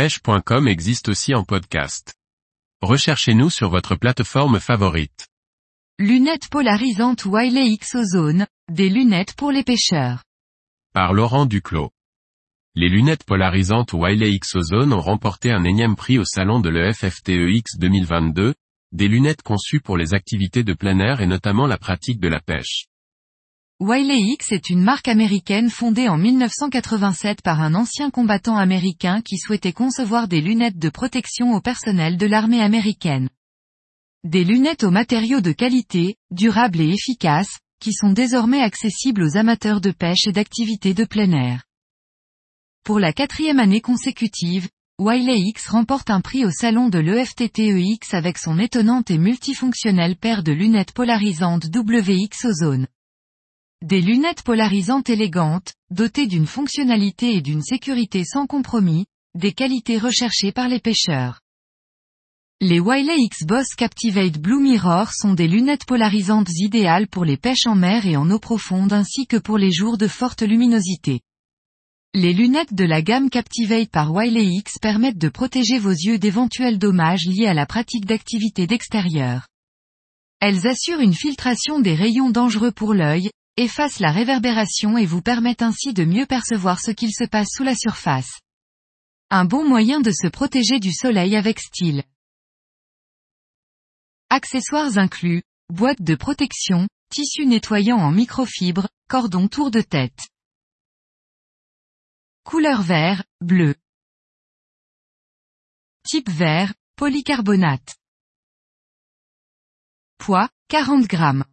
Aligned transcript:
pêche.com 0.00 0.66
existe 0.66 1.10
aussi 1.10 1.34
en 1.34 1.44
podcast. 1.44 2.14
Recherchez-nous 2.80 3.50
sur 3.50 3.68
votre 3.68 3.96
plateforme 3.96 4.58
favorite. 4.58 5.28
Lunettes 5.98 6.48
polarisantes 6.48 7.26
Wiley 7.26 7.72
X 7.72 7.96
Ozone, 7.96 8.46
des 8.72 8.88
lunettes 8.88 9.34
pour 9.34 9.52
les 9.52 9.62
pêcheurs. 9.62 10.24
Par 10.94 11.12
Laurent 11.12 11.44
Duclos. 11.44 11.90
Les 12.74 12.88
lunettes 12.88 13.24
polarisantes 13.24 13.92
Wiley 13.92 14.32
X 14.36 14.54
Ozone 14.54 14.94
ont 14.94 15.02
remporté 15.02 15.52
un 15.52 15.64
énième 15.64 15.96
prix 15.96 16.18
au 16.18 16.24
salon 16.24 16.60
de 16.60 16.70
l'EFFTEX 16.70 17.76
2022, 17.76 18.54
des 18.92 19.08
lunettes 19.08 19.42
conçues 19.42 19.82
pour 19.82 19.98
les 19.98 20.14
activités 20.14 20.64
de 20.64 20.72
plein 20.72 20.98
air 20.98 21.20
et 21.20 21.26
notamment 21.26 21.66
la 21.66 21.76
pratique 21.76 22.20
de 22.20 22.28
la 22.28 22.40
pêche. 22.40 22.86
Wiley 23.80 24.20
X 24.34 24.52
est 24.52 24.68
une 24.68 24.82
marque 24.82 25.08
américaine 25.08 25.70
fondée 25.70 26.06
en 26.06 26.18
1987 26.18 27.40
par 27.40 27.62
un 27.62 27.74
ancien 27.74 28.10
combattant 28.10 28.58
américain 28.58 29.22
qui 29.22 29.38
souhaitait 29.38 29.72
concevoir 29.72 30.28
des 30.28 30.42
lunettes 30.42 30.76
de 30.76 30.90
protection 30.90 31.54
au 31.54 31.62
personnel 31.62 32.18
de 32.18 32.26
l'armée 32.26 32.60
américaine. 32.60 33.30
Des 34.22 34.44
lunettes 34.44 34.84
aux 34.84 34.90
matériaux 34.90 35.40
de 35.40 35.52
qualité, 35.52 36.16
durables 36.30 36.82
et 36.82 36.90
efficaces, 36.90 37.58
qui 37.80 37.94
sont 37.94 38.12
désormais 38.12 38.60
accessibles 38.60 39.22
aux 39.22 39.38
amateurs 39.38 39.80
de 39.80 39.92
pêche 39.92 40.26
et 40.26 40.32
d'activités 40.32 40.92
de 40.92 41.06
plein 41.06 41.32
air. 41.32 41.64
Pour 42.84 43.00
la 43.00 43.14
quatrième 43.14 43.60
année 43.60 43.80
consécutive, 43.80 44.68
Wiley 44.98 45.40
X 45.40 45.68
remporte 45.68 46.10
un 46.10 46.20
prix 46.20 46.44
au 46.44 46.50
salon 46.50 46.90
de 46.90 46.98
l'EFTTEX 46.98 48.12
avec 48.12 48.36
son 48.36 48.58
étonnante 48.58 49.10
et 49.10 49.16
multifonctionnelle 49.16 50.16
paire 50.16 50.42
de 50.42 50.52
lunettes 50.52 50.92
polarisantes 50.92 51.74
WX 51.74 52.44
Ozone. 52.44 52.86
Des 53.82 54.02
lunettes 54.02 54.42
polarisantes 54.42 55.08
élégantes, 55.08 55.72
dotées 55.90 56.26
d'une 56.26 56.46
fonctionnalité 56.46 57.34
et 57.34 57.40
d'une 57.40 57.62
sécurité 57.62 58.24
sans 58.26 58.46
compromis, 58.46 59.06
des 59.34 59.52
qualités 59.52 59.96
recherchées 59.96 60.52
par 60.52 60.68
les 60.68 60.80
pêcheurs. 60.80 61.40
Les 62.60 62.78
Wiley 62.78 63.16
X 63.16 63.44
Boss 63.46 63.68
Captivate 63.74 64.38
Blue 64.38 64.60
Mirror 64.60 65.12
sont 65.14 65.32
des 65.32 65.48
lunettes 65.48 65.86
polarisantes 65.86 66.50
idéales 66.56 67.08
pour 67.08 67.24
les 67.24 67.38
pêches 67.38 67.66
en 67.66 67.74
mer 67.74 68.04
et 68.04 68.18
en 68.18 68.30
eau 68.30 68.38
profonde 68.38 68.92
ainsi 68.92 69.26
que 69.26 69.38
pour 69.38 69.56
les 69.56 69.72
jours 69.72 69.96
de 69.96 70.08
forte 70.08 70.42
luminosité. 70.42 71.22
Les 72.12 72.34
lunettes 72.34 72.74
de 72.74 72.84
la 72.84 73.00
gamme 73.00 73.30
Captivate 73.30 73.88
par 73.88 74.12
Wiley 74.12 74.44
X 74.44 74.78
permettent 74.78 75.16
de 75.16 75.30
protéger 75.30 75.78
vos 75.78 75.88
yeux 75.88 76.18
d'éventuels 76.18 76.78
dommages 76.78 77.24
liés 77.24 77.46
à 77.46 77.54
la 77.54 77.64
pratique 77.64 78.04
d'activités 78.04 78.66
d'extérieur. 78.66 79.46
Elles 80.38 80.66
assurent 80.66 81.00
une 81.00 81.14
filtration 81.14 81.80
des 81.80 81.94
rayons 81.94 82.28
dangereux 82.28 82.72
pour 82.72 82.92
l'œil, 82.92 83.30
effacent 83.60 84.00
la 84.00 84.10
réverbération 84.10 84.96
et 84.98 85.06
vous 85.06 85.22
permettent 85.22 85.62
ainsi 85.62 85.92
de 85.92 86.04
mieux 86.04 86.26
percevoir 86.26 86.80
ce 86.80 86.90
qu'il 86.90 87.12
se 87.12 87.24
passe 87.24 87.48
sous 87.54 87.64
la 87.64 87.74
surface. 87.74 88.40
Un 89.30 89.44
bon 89.44 89.68
moyen 89.68 90.00
de 90.00 90.10
se 90.10 90.26
protéger 90.26 90.80
du 90.80 90.92
soleil 90.92 91.36
avec 91.36 91.60
style. 91.60 92.02
Accessoires 94.28 94.98
inclus, 94.98 95.42
boîte 95.68 96.02
de 96.02 96.14
protection, 96.14 96.88
tissu 97.10 97.46
nettoyant 97.46 97.98
en 97.98 98.10
microfibre, 98.10 98.88
cordon 99.08 99.48
tour 99.48 99.70
de 99.70 99.80
tête. 99.80 100.28
Couleur 102.44 102.82
vert, 102.82 103.22
bleu. 103.40 103.74
Type 106.04 106.30
vert, 106.30 106.74
polycarbonate. 106.96 107.96
Poids, 110.18 110.48
40 110.68 111.06
grammes. 111.06 111.44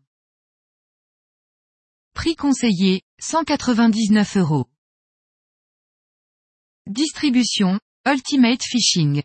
Prix 2.18 2.36
conseillé, 2.36 3.04
199 3.20 4.38
euros. 4.38 4.66
Distribution, 6.88 7.80
Ultimate 8.08 8.64
Fishing. 8.64 9.22